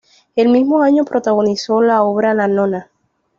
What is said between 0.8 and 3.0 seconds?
año protagonizó la obra "La nona".